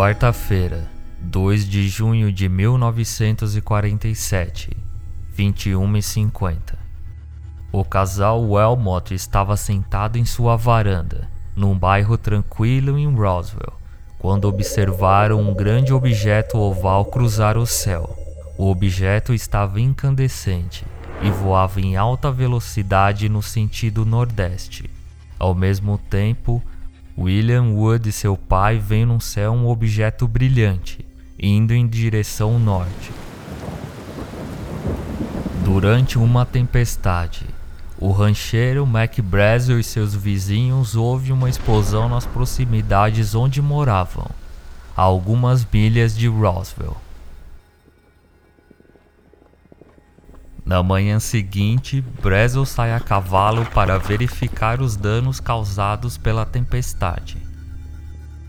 [0.00, 0.88] Quarta-feira,
[1.20, 4.74] 2 de junho de 1947,
[5.36, 6.56] 21h50.
[7.70, 13.74] O casal Welmot estava sentado em sua varanda, num bairro tranquilo em Roswell,
[14.18, 18.16] quando observaram um grande objeto oval cruzar o céu.
[18.56, 20.86] O objeto estava incandescente
[21.20, 24.88] e voava em alta velocidade no sentido nordeste.
[25.38, 26.62] Ao mesmo tempo,
[27.22, 31.04] William Wood e seu pai veem no céu um objeto brilhante,
[31.38, 33.12] indo em direção norte.
[35.62, 37.44] Durante uma tempestade,
[37.98, 44.30] o rancheiro Mac Brazel e seus vizinhos ouvem uma explosão nas proximidades onde moravam,
[44.96, 46.96] a algumas milhas de Roswell.
[50.70, 57.38] Na manhã seguinte, Brazel sai a cavalo para verificar os danos causados pela tempestade.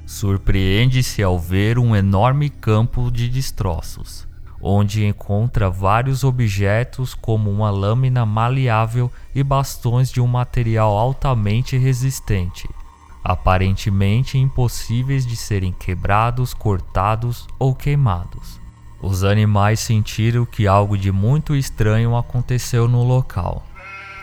[0.05, 4.27] Surpreende-se ao ver um enorme campo de destroços,
[4.61, 12.69] onde encontra vários objetos como uma lâmina maleável e bastões de um material altamente resistente,
[13.23, 18.60] aparentemente impossíveis de serem quebrados, cortados ou queimados.
[19.01, 23.65] Os animais sentiram que algo de muito estranho aconteceu no local.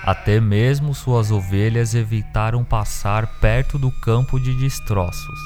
[0.05, 5.41] Até mesmo suas ovelhas evitaram passar perto do campo de destroços.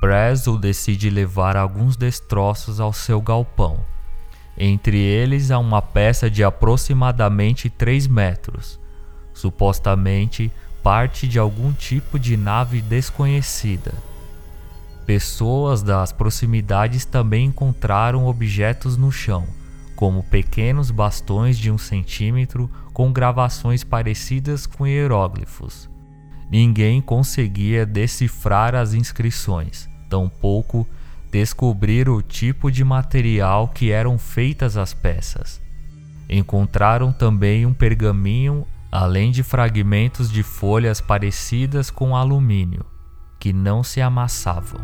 [0.00, 3.84] Brazel decide levar alguns destroços ao seu galpão.
[4.56, 8.80] Entre eles há uma peça de aproximadamente 3 metros,
[9.34, 10.50] supostamente
[10.82, 13.92] parte de algum tipo de nave desconhecida.
[15.06, 19.46] Pessoas das proximidades também encontraram objetos no chão,
[19.94, 25.88] como pequenos bastões de um centímetro com gravações parecidas com hieróglifos.
[26.50, 30.84] Ninguém conseguia decifrar as inscrições, tampouco
[31.30, 35.62] descobrir o tipo de material que eram feitas as peças.
[36.28, 42.84] Encontraram também um pergaminho, além de fragmentos de folhas parecidas com alumínio
[43.46, 44.80] que não se amassavam.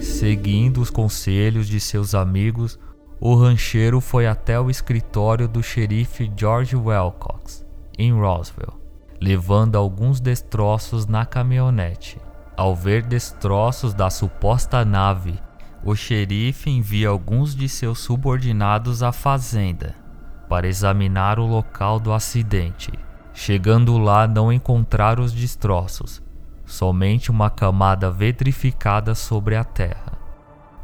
[0.00, 2.78] Seguindo os conselhos de seus amigos,
[3.18, 7.66] o rancheiro foi até o escritório do xerife George Wilcox,
[7.98, 8.80] em Roswell,
[9.20, 12.20] levando alguns destroços na caminhonete.
[12.56, 15.40] Ao ver destroços da suposta nave,
[15.84, 20.06] o xerife envia alguns de seus subordinados à fazenda
[20.48, 22.92] para examinar o local do acidente.
[23.34, 26.22] Chegando lá, não encontraram os destroços,
[26.64, 30.18] somente uma camada vitrificada sobre a terra.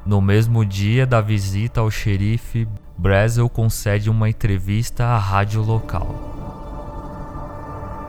[0.06, 6.32] No mesmo dia da visita ao xerife, Brazel concede uma entrevista à rádio local.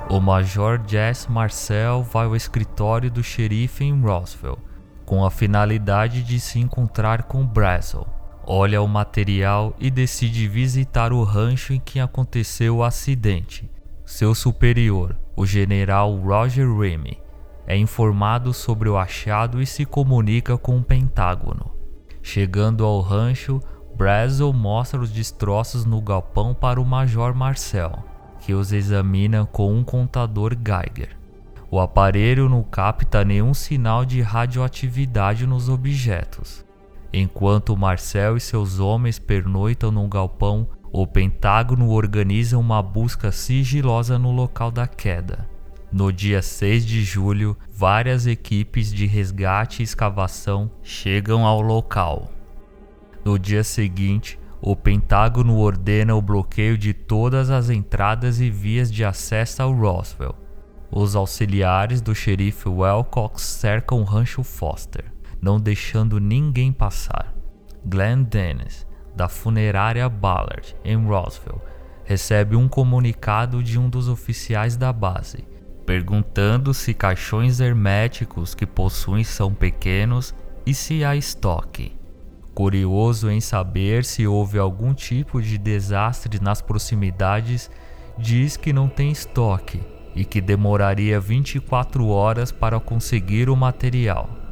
[0.10, 4.60] O Major Jess Marcel vai ao escritório do xerife em Roswell,
[5.06, 8.15] com a finalidade de se encontrar com Brazel
[8.48, 13.70] olha o material e decide visitar o rancho em que aconteceu o acidente.
[14.06, 17.18] Seu superior, o general Roger Remy,
[17.68, 21.72] é informado sobre o achado e se comunica com o Pentágono.
[22.22, 23.60] Chegando ao rancho,
[23.96, 28.04] Brazel mostra os destroços no galpão para o Major Marcel,
[28.42, 31.18] que os examina com um contador Geiger.
[31.72, 36.65] O aparelho não capta nenhum sinal de radioatividade nos objetos.
[37.14, 44.32] Enquanto Marcel e seus homens pernoitam num galpão, o Pentágono organiza uma busca sigilosa no
[44.32, 45.48] local da queda.
[45.92, 52.32] No dia 6 de julho, várias equipes de resgate e escavação chegam ao local.
[53.24, 59.06] No dia seguinte, o Pentágono ordena o bloqueio de todas as entradas e vias de
[59.06, 60.36] acesso ao Roswell.
[60.92, 65.15] Os auxiliares do xerife Wilcox cercam o rancho Foster
[65.46, 67.32] não deixando ninguém passar.
[67.86, 71.62] Glenn Dennis, da funerária Ballard, em Roswell,
[72.04, 75.48] recebe um comunicado de um dos oficiais da base,
[75.86, 80.34] perguntando se caixões herméticos que possuem são pequenos
[80.66, 81.96] e se há estoque.
[82.56, 87.70] Curioso em saber se houve algum tipo de desastre nas proximidades,
[88.18, 89.80] diz que não tem estoque
[90.16, 94.45] e que demoraria 24 horas para conseguir o material.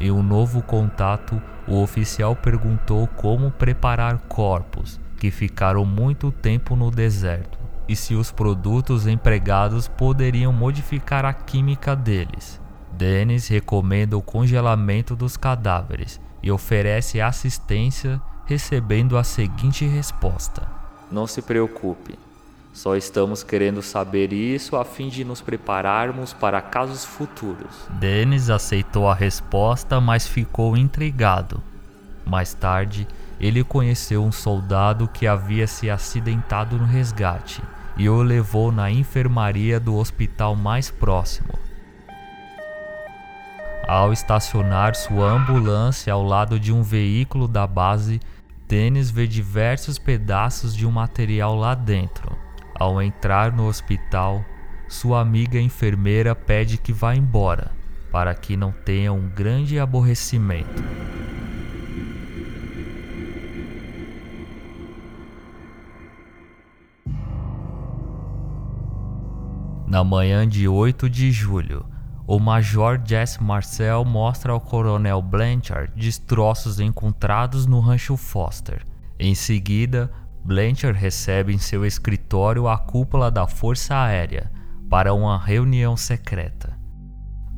[0.00, 6.90] Em um novo contato, o oficial perguntou como preparar corpos que ficaram muito tempo no
[6.90, 7.58] deserto
[7.88, 12.60] e se os produtos empregados poderiam modificar a química deles.
[12.92, 20.62] Dennis recomenda o congelamento dos cadáveres e oferece assistência, recebendo a seguinte resposta:
[21.10, 22.18] não se preocupe.
[22.74, 27.72] Só estamos querendo saber isso a fim de nos prepararmos para casos futuros.
[27.88, 31.62] Dennis aceitou a resposta, mas ficou intrigado.
[32.26, 33.06] Mais tarde,
[33.38, 37.62] ele conheceu um soldado que havia se acidentado no resgate
[37.96, 41.56] e o levou na enfermaria do hospital mais próximo.
[43.86, 48.20] Ao estacionar sua ambulância ao lado de um veículo da base,
[48.66, 52.43] Dennis vê diversos pedaços de um material lá dentro.
[52.74, 54.44] Ao entrar no hospital,
[54.88, 57.70] sua amiga enfermeira pede que vá embora,
[58.10, 60.82] para que não tenha um grande aborrecimento.
[69.86, 71.86] Na manhã de 8 de julho,
[72.26, 78.82] o Major Jesse Marcel mostra ao Coronel Blanchard destroços encontrados no rancho Foster.
[79.18, 80.10] Em seguida,
[80.46, 84.52] Blanchard recebe em seu escritório a cúpula da Força Aérea
[84.90, 86.78] para uma reunião secreta.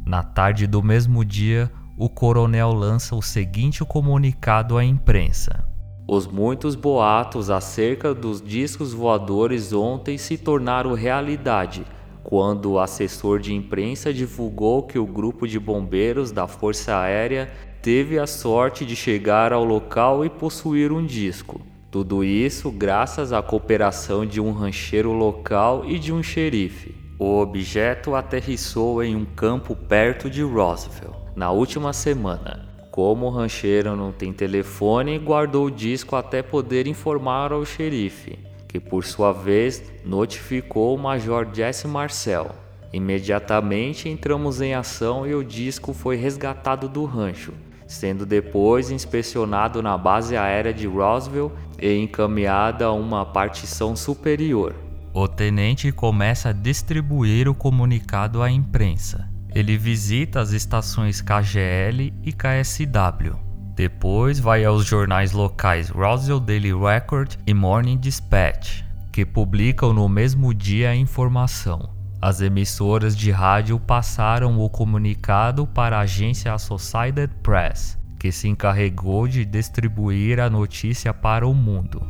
[0.07, 1.69] Na tarde do mesmo dia,
[1.99, 5.69] o coronel lança o seguinte comunicado à imprensa:
[6.07, 11.85] Os muitos boatos acerca dos discos voadores ontem se tornaram realidade
[12.23, 17.51] quando o assessor de imprensa divulgou que o grupo de bombeiros da Força Aérea
[17.83, 21.61] teve a sorte de chegar ao local e possuir um disco.
[21.97, 26.95] Tudo isso graças à cooperação de um rancheiro local e de um xerife.
[27.19, 32.69] O objeto aterrissou em um campo perto de Roswell na última semana.
[32.91, 38.39] Como o rancheiro não tem telefone, guardou o disco até poder informar ao xerife,
[38.69, 42.51] que por sua vez notificou o Major Jesse Marcel.
[42.93, 47.55] Imediatamente entramos em ação e o disco foi resgatado do rancho,
[47.87, 54.75] sendo depois inspecionado na base aérea de Roswell e encaminhada a uma partição superior.
[55.13, 59.29] O tenente começa a distribuir o comunicado à imprensa.
[59.55, 63.35] Ele visita as estações KGL e KSW.
[63.75, 68.83] Depois vai aos jornais locais Roswell Daily Record e Morning Dispatch,
[69.13, 71.97] que publicam no mesmo dia a informação.
[72.21, 79.29] As emissoras de rádio passaram o comunicado para a agência Associated Press, que se encarregou
[79.29, 82.05] de distribuir a notícia para o mundo.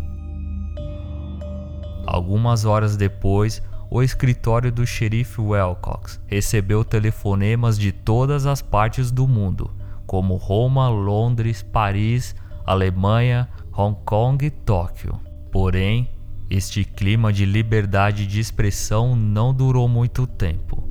[2.06, 9.28] Algumas horas depois, o escritório do xerife Wilcox recebeu telefonemas de todas as partes do
[9.28, 9.70] mundo,
[10.06, 12.34] como Roma, Londres, Paris,
[12.64, 13.46] Alemanha,
[13.76, 15.20] Hong Kong e Tóquio.
[15.52, 16.08] Porém,
[16.48, 20.88] este clima de liberdade de expressão não durou muito tempo.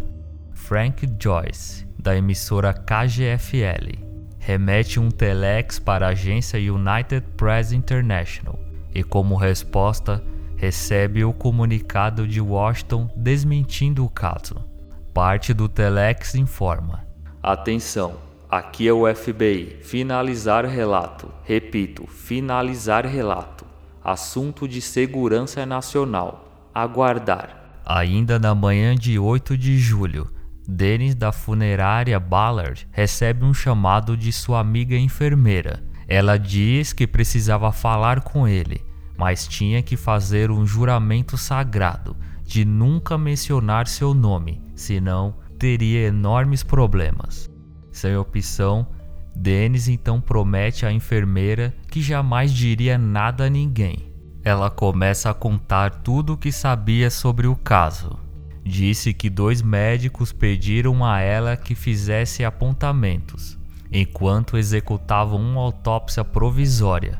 [0.53, 4.04] Frank Joyce, da emissora KGFL,
[4.45, 8.59] remete um telex para a agência United Press International
[8.93, 10.23] e, como resposta,
[10.55, 14.63] recebe o comunicado de Washington desmentindo o caso.
[15.11, 17.07] Parte do telex informa:
[17.41, 19.79] Atenção, aqui é o FBI.
[19.81, 21.31] Finalizar relato.
[21.43, 23.65] Repito, finalizar relato.
[24.03, 26.69] Assunto de segurança nacional.
[26.71, 27.79] Aguardar.
[27.83, 30.29] Ainda na manhã de 8 de julho,
[30.67, 35.83] Dennis da funerária Ballard recebe um chamado de sua amiga enfermeira.
[36.07, 38.83] Ela diz que precisava falar com ele,
[39.17, 46.63] mas tinha que fazer um juramento sagrado de nunca mencionar seu nome, senão teria enormes
[46.63, 47.49] problemas.
[47.91, 48.87] Sem opção,
[49.35, 54.11] Dennis então promete à enfermeira que jamais diria nada a ninguém.
[54.43, 58.24] Ela começa a contar tudo o que sabia sobre o caso
[58.65, 63.57] disse que dois médicos pediram a ela que fizesse apontamentos,
[63.91, 67.19] enquanto executavam uma autópsia provisória.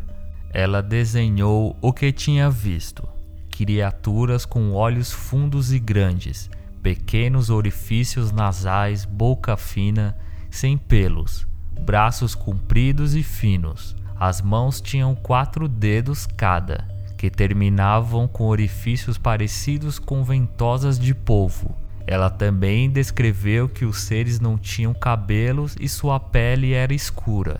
[0.51, 3.07] Ela desenhou o que tinha visto:
[3.51, 6.49] criaturas com olhos fundos e grandes,
[6.81, 10.17] pequenos orifícios nasais, boca fina,
[10.49, 11.45] sem pelos,
[11.81, 13.95] braços compridos e finos.
[14.17, 21.75] As mãos tinham quatro dedos cada que terminavam com orifícios parecidos com ventosas de polvo.
[22.07, 27.59] Ela também descreveu que os seres não tinham cabelos e sua pele era escura.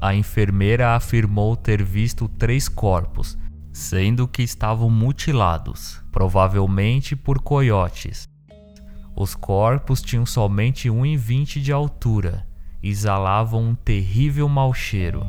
[0.00, 3.38] A enfermeira afirmou ter visto três corpos,
[3.72, 8.28] sendo que estavam mutilados, provavelmente por coiotes.
[9.14, 12.46] Os corpos tinham somente 1,20 de altura
[12.82, 15.22] exalavam um terrível mau cheiro.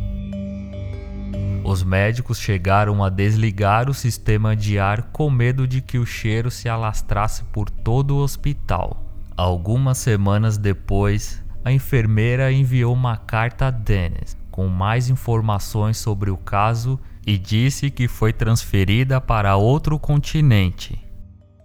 [1.74, 6.52] Os médicos chegaram a desligar o sistema de ar com medo de que o cheiro
[6.52, 9.04] se alastrasse por todo o hospital.
[9.36, 16.38] Algumas semanas depois, a enfermeira enviou uma carta a Dennis com mais informações sobre o
[16.38, 21.04] caso e disse que foi transferida para outro continente.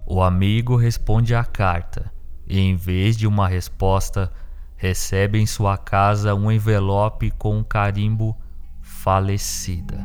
[0.07, 2.11] O amigo responde à carta
[2.47, 4.33] e, em vez de uma resposta,
[4.75, 8.35] recebe em sua casa um envelope com um carimbo
[8.99, 10.05] falecida.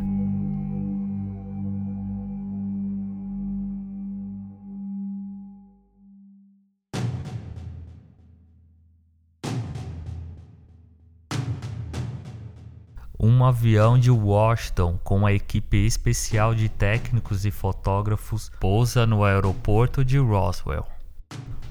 [13.20, 20.04] um avião de Washington com uma equipe especial de técnicos e fotógrafos pousa no aeroporto
[20.04, 20.86] de Roswell.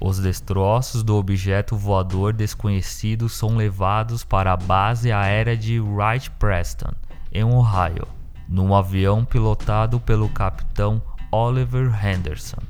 [0.01, 6.93] Os destroços do objeto voador desconhecido são levados para a base aérea de Wright-Preston,
[7.33, 8.07] em Ohio,
[8.49, 12.63] num avião pilotado pelo capitão Oliver Henderson.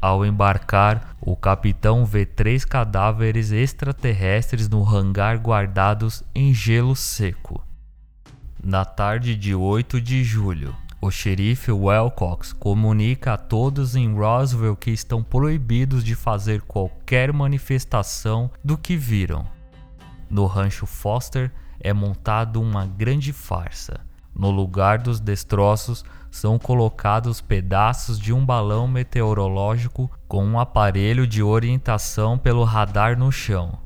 [0.00, 7.64] Ao embarcar, o capitão vê três cadáveres extraterrestres no hangar guardados em gelo seco.
[8.62, 14.90] Na tarde de 8 de julho, o xerife Welcox comunica a todos em Roswell que
[14.90, 19.46] estão proibidos de fazer qualquer manifestação do que viram.
[20.28, 21.52] No rancho Foster
[21.84, 24.00] é montado uma grande farsa.
[24.34, 31.42] No lugar dos destroços são colocados pedaços de um balão meteorológico com um aparelho de
[31.42, 33.78] orientação pelo radar no chão.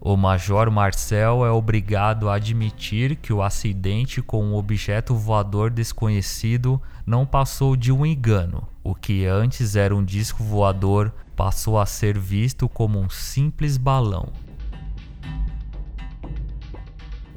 [0.00, 6.80] O Major Marcel é obrigado a admitir que o acidente com um objeto voador desconhecido
[7.04, 8.68] não passou de um engano.
[8.84, 14.28] O que antes era um disco voador passou a ser visto como um simples balão.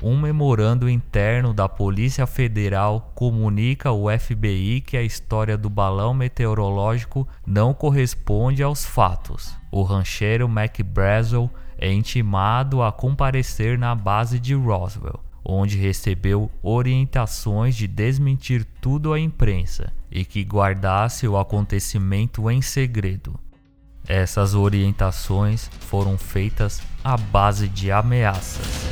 [0.04, 7.28] Um memorando interno da Polícia Federal comunica ao FBI que a história do balão meteorológico
[7.46, 9.56] não corresponde aos fatos.
[9.72, 17.76] O rancheiro Mac Brazel é intimado a comparecer na base de Roswell, onde recebeu orientações
[17.76, 23.40] de desmentir tudo à imprensa e que guardasse o acontecimento em segredo.
[24.08, 28.90] Essas orientações foram feitas à base de ameaças.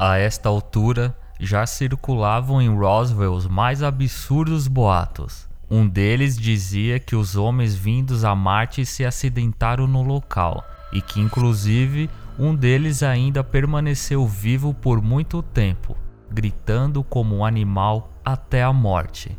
[0.00, 5.48] A esta altura, já circulavam em Roswell os mais absurdos boatos.
[5.68, 11.18] Um deles dizia que os homens vindos a Marte se acidentaram no local e que,
[11.20, 15.96] inclusive, um deles ainda permaneceu vivo por muito tempo,
[16.30, 19.36] gritando como um animal até a morte.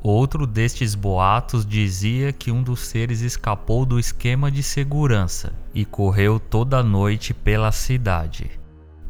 [0.00, 6.38] Outro destes boatos dizia que um dos seres escapou do esquema de segurança e correu
[6.38, 8.64] toda noite pela cidade.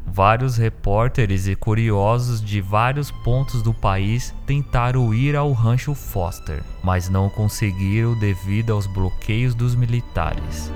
[0.09, 7.09] Vários repórteres e curiosos de vários pontos do país tentaram ir ao rancho Foster, mas
[7.09, 10.71] não conseguiram devido aos bloqueios dos militares.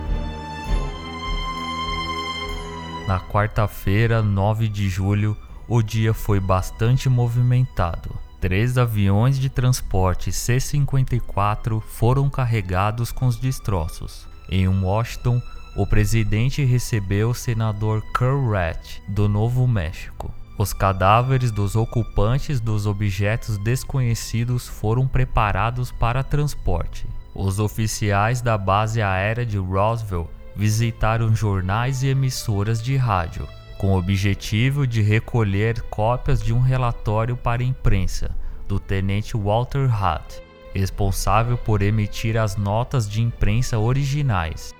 [3.07, 5.35] Na quarta-feira, 9 de julho,
[5.67, 8.11] o dia foi bastante movimentado.
[8.39, 14.27] Três aviões de transporte C-54 foram carregados com os destroços.
[14.49, 15.41] Em Washington,
[15.75, 20.33] o presidente recebeu o senador Kurt Rat, do Novo México.
[20.57, 27.07] Os cadáveres dos ocupantes dos objetos desconhecidos foram preparados para transporte.
[27.33, 33.47] Os oficiais da base aérea de Roswell visitaram jornais e emissoras de rádio,
[33.77, 38.35] com o objetivo de recolher cópias de um relatório para a imprensa
[38.67, 44.73] do tenente Walter Hutt, responsável por emitir as notas de imprensa originais.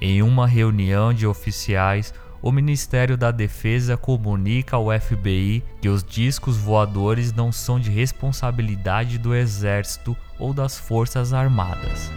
[0.00, 6.56] Em uma reunião de oficiais, o Ministério da Defesa comunica ao FBI que os discos
[6.56, 12.12] voadores não são de responsabilidade do Exército ou das Forças Armadas.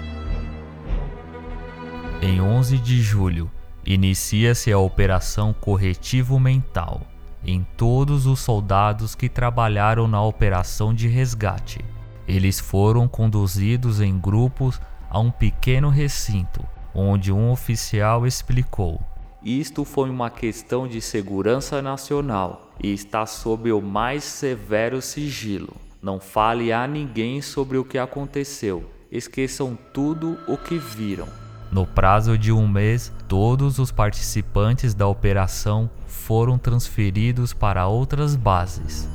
[2.22, 3.50] Em 11 de julho,
[3.84, 7.02] inicia-se a Operação Corretivo Mental
[7.44, 11.84] em todos os soldados que trabalharam na operação de resgate.
[12.28, 19.02] Eles foram conduzidos em grupos a um pequeno recinto onde um oficial explicou:
[19.44, 25.76] Isto foi uma questão de segurança nacional e está sob o mais severo sigilo.
[26.02, 28.90] Não fale a ninguém sobre o que aconteceu.
[29.12, 31.28] Esqueçam tudo o que viram.
[31.72, 39.08] No prazo de um mês, todos os participantes da operação foram transferidos para outras bases.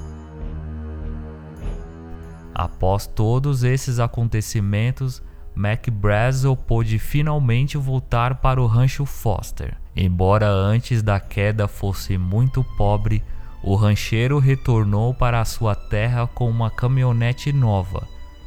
[2.55, 5.23] Após todos esses acontecimentos,
[5.57, 9.75] McBrazel pôde finalmente voltar para o rancho Foster.
[9.97, 13.25] Embora antes da queda fosse muito pobre,
[13.63, 18.07] o rancheiro retornou para sua terra com uma caminhonete nova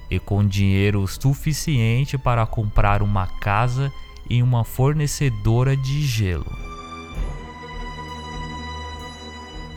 [0.09, 3.91] e com dinheiro suficiente para comprar uma casa
[4.29, 6.55] e uma fornecedora de gelo.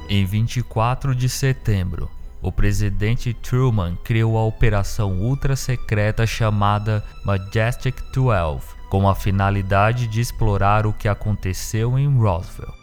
[0.08, 2.10] Em 24 de setembro,
[2.42, 10.20] o presidente Truman criou a operação ultra secreta chamada Majestic 12, com a finalidade de
[10.20, 12.74] explorar o que aconteceu em Roswell.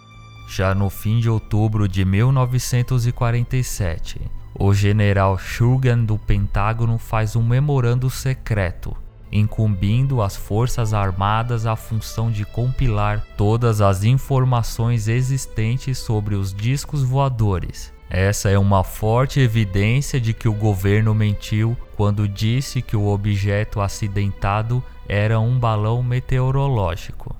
[0.47, 4.21] Já no fim de outubro de 1947,
[4.57, 8.95] o general Shurgan do Pentágono faz um memorando secreto,
[9.31, 17.01] incumbindo as Forças Armadas a função de compilar todas as informações existentes sobre os discos
[17.03, 17.97] voadores.
[18.09, 23.81] Essa é uma forte evidência de que o governo mentiu quando disse que o objeto
[23.81, 27.35] acidentado era um balão meteorológico.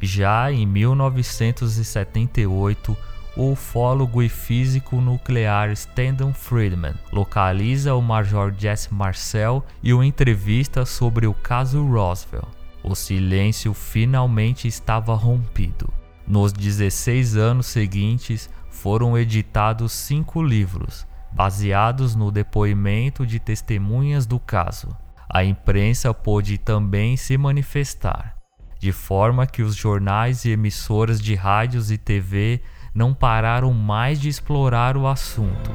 [0.00, 2.94] Já em 1978,
[3.34, 10.84] o ufólogo e físico nuclear Stanton Friedman localiza o Major Jesse Marcel e o entrevista
[10.84, 12.46] sobre o caso Roswell.
[12.82, 15.88] O silêncio finalmente estava rompido.
[16.26, 18.50] Nos 16 anos seguintes,
[18.82, 24.94] foram editados cinco livros, baseados no depoimento de testemunhas do caso.
[25.32, 28.42] A imprensa pôde também se manifestar
[28.82, 32.60] de forma que os jornais e emissoras de rádios e TV
[32.92, 35.70] não pararam mais de explorar o assunto.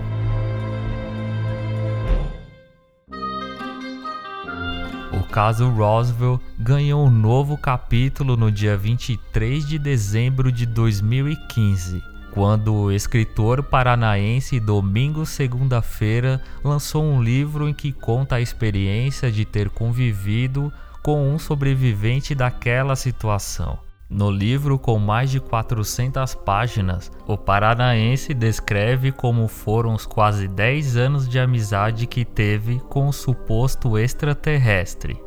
[5.13, 12.03] O caso Roswell ganhou um novo capítulo no dia 23 de dezembro de 2015,
[12.37, 19.43] quando o escritor paranaense Domingos Segunda-feira lançou um livro em que conta a experiência de
[19.43, 23.79] ter convivido com um sobrevivente daquela situação.
[24.07, 30.95] No livro, com mais de 400 páginas, o paranaense descreve como foram os quase 10
[30.95, 35.26] anos de amizade que teve com o suposto extraterrestre.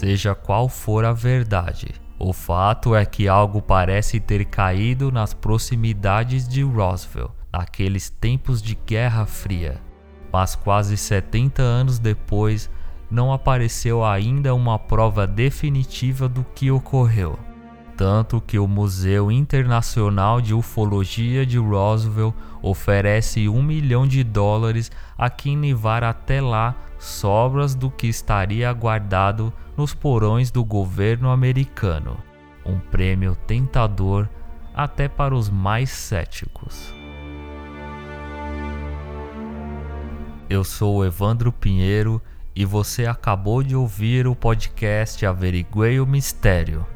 [0.00, 6.48] Seja qual for a verdade, o fato é que algo parece ter caído nas proximidades
[6.48, 9.78] de Roswell naqueles tempos de Guerra Fria.
[10.32, 12.70] Mas quase 70 anos depois,
[13.10, 17.38] não apareceu ainda uma prova definitiva do que ocorreu.
[18.00, 25.28] Tanto que o Museu Internacional de Ufologia de Roswell oferece um milhão de dólares a
[25.28, 32.16] quem levar até lá sobras do que estaria guardado nos porões do governo americano.
[32.64, 34.26] Um prêmio tentador
[34.74, 36.94] até para os mais céticos.
[40.48, 42.18] Eu sou Evandro Pinheiro
[42.56, 46.86] e você acabou de ouvir o podcast Averiguei o Mistério.